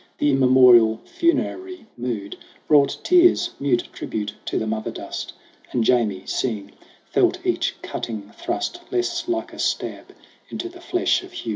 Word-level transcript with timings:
The 0.17 0.31
immemorial 0.31 0.99
funerary 1.05 1.85
mood 1.95 2.35
Brought 2.67 2.97
tears, 3.03 3.51
mute 3.59 3.87
tribute 3.93 4.33
to 4.45 4.57
the 4.57 4.65
mother 4.65 4.89
dust; 4.89 5.33
And 5.71 5.83
Jamie, 5.83 6.23
seeing, 6.25 6.71
felt 7.11 7.37
each 7.45 7.75
cutting 7.83 8.31
thrust 8.35 8.81
Less 8.89 9.27
like 9.27 9.53
a 9.53 9.59
stab 9.59 10.11
into 10.49 10.69
the 10.69 10.81
flesh 10.81 11.21
of 11.21 11.33
Hugh. 11.33 11.49